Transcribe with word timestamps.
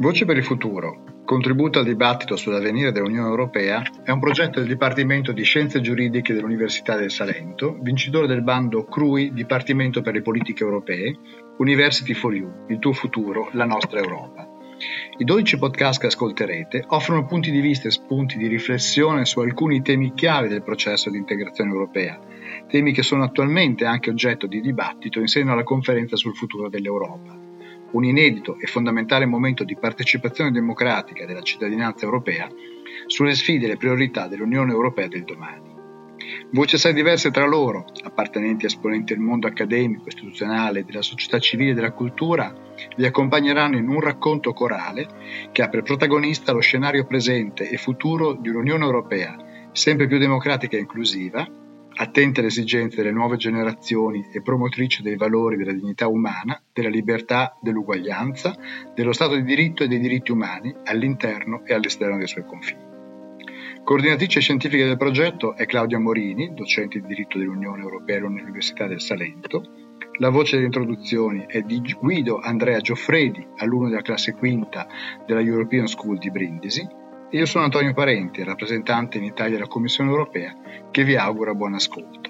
Voce 0.00 0.24
per 0.24 0.38
il 0.38 0.44
futuro, 0.44 1.22
contributo 1.26 1.78
al 1.78 1.84
dibattito 1.84 2.34
sull'avvenire 2.34 2.90
dell'Unione 2.90 3.28
Europea, 3.28 3.82
è 4.02 4.10
un 4.10 4.18
progetto 4.18 4.58
del 4.58 4.66
Dipartimento 4.66 5.30
di 5.32 5.42
Scienze 5.42 5.82
Giuridiche 5.82 6.32
dell'Università 6.32 6.96
del 6.96 7.10
Salento, 7.10 7.76
vincitore 7.82 8.26
del 8.26 8.42
bando 8.42 8.84
CRUI, 8.84 9.34
Dipartimento 9.34 10.00
per 10.00 10.14
le 10.14 10.22
Politiche 10.22 10.64
Europee, 10.64 11.14
University 11.58 12.14
for 12.14 12.34
You, 12.34 12.64
il 12.68 12.78
tuo 12.78 12.94
futuro, 12.94 13.50
la 13.52 13.66
nostra 13.66 14.00
Europa. 14.00 14.48
I 15.18 15.24
12 15.24 15.58
podcast 15.58 16.00
che 16.00 16.06
ascolterete 16.06 16.84
offrono 16.86 17.26
punti 17.26 17.50
di 17.50 17.60
vista 17.60 17.88
e 17.88 17.90
spunti 17.90 18.38
di 18.38 18.46
riflessione 18.46 19.26
su 19.26 19.40
alcuni 19.40 19.82
temi 19.82 20.14
chiave 20.14 20.48
del 20.48 20.62
processo 20.62 21.10
di 21.10 21.18
integrazione 21.18 21.72
europea, 21.72 22.18
temi 22.68 22.94
che 22.94 23.02
sono 23.02 23.22
attualmente 23.22 23.84
anche 23.84 24.08
oggetto 24.08 24.46
di 24.46 24.62
dibattito 24.62 25.20
in 25.20 25.26
seno 25.26 25.52
alla 25.52 25.62
conferenza 25.62 26.16
sul 26.16 26.34
futuro 26.34 26.70
dell'Europa 26.70 27.48
un 27.92 28.04
inedito 28.04 28.56
e 28.58 28.66
fondamentale 28.66 29.26
momento 29.26 29.64
di 29.64 29.76
partecipazione 29.76 30.50
democratica 30.50 31.26
della 31.26 31.42
cittadinanza 31.42 32.04
europea 32.04 32.48
sulle 33.06 33.34
sfide 33.34 33.66
e 33.66 33.68
le 33.68 33.76
priorità 33.76 34.28
dell'Unione 34.28 34.72
Europea 34.72 35.08
del 35.08 35.24
domani. 35.24 35.68
Voci 36.52 36.74
assai 36.74 36.92
diverse 36.92 37.30
tra 37.30 37.46
loro, 37.46 37.84
appartenenti 38.02 38.64
a 38.64 38.68
esponenti 38.68 39.14
del 39.14 39.22
mondo 39.22 39.46
accademico, 39.46 40.08
istituzionale, 40.08 40.84
della 40.84 41.02
società 41.02 41.38
civile 41.38 41.70
e 41.70 41.74
della 41.74 41.92
cultura, 41.92 42.54
vi 42.96 43.06
accompagneranno 43.06 43.76
in 43.76 43.88
un 43.88 44.00
racconto 44.00 44.52
corale 44.52 45.48
che 45.52 45.62
ha 45.62 45.68
per 45.68 45.82
protagonista 45.82 46.52
lo 46.52 46.60
scenario 46.60 47.06
presente 47.06 47.68
e 47.68 47.76
futuro 47.76 48.34
di 48.34 48.48
un'Unione 48.48 48.84
Europea 48.84 49.36
sempre 49.72 50.06
più 50.06 50.18
democratica 50.18 50.76
e 50.76 50.80
inclusiva, 50.80 51.46
attenta 51.96 52.40
alle 52.40 52.48
esigenze 52.48 52.96
delle 52.96 53.12
nuove 53.12 53.36
generazioni 53.36 54.28
e 54.32 54.42
promotrice 54.42 55.02
dei 55.02 55.16
valori 55.16 55.56
della 55.56 55.72
dignità 55.72 56.08
umana, 56.08 56.60
della 56.72 56.88
libertà, 56.88 57.56
dell'uguaglianza, 57.60 58.56
dello 58.94 59.12
Stato 59.12 59.34
di 59.34 59.44
diritto 59.44 59.82
e 59.82 59.88
dei 59.88 59.98
diritti 59.98 60.32
umani 60.32 60.74
all'interno 60.84 61.64
e 61.64 61.74
all'esterno 61.74 62.16
dei 62.16 62.28
suoi 62.28 62.44
confini. 62.44 62.88
Coordinatrice 63.82 64.40
scientifica 64.40 64.84
del 64.84 64.96
progetto 64.96 65.56
è 65.56 65.66
Claudia 65.66 65.98
Morini, 65.98 66.54
docente 66.54 67.00
di 67.00 67.06
diritto 67.06 67.38
dell'Unione 67.38 67.82
Europea 67.82 68.18
all'Università 68.18 68.86
del 68.86 69.00
Salento. 69.00 69.62
La 70.18 70.28
voce 70.28 70.52
delle 70.52 70.66
introduzioni 70.66 71.44
è 71.48 71.62
di 71.62 71.80
Guido 71.98 72.38
Andrea 72.38 72.78
Gioffredi, 72.80 73.44
alunno 73.56 73.88
della 73.88 74.02
classe 74.02 74.34
quinta 74.34 74.86
della 75.26 75.40
European 75.40 75.86
School 75.86 76.18
di 76.18 76.30
Brindisi, 76.30 76.86
io 77.30 77.46
sono 77.46 77.64
Antonio 77.64 77.92
Parenti, 77.92 78.42
rappresentante 78.42 79.18
in 79.18 79.24
Italia 79.24 79.52
della 79.52 79.68
Commissione 79.68 80.10
europea, 80.10 80.56
che 80.90 81.04
vi 81.04 81.16
augura 81.16 81.54
buon 81.54 81.74
ascolto. 81.74 82.29